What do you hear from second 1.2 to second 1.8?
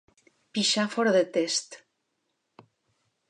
test.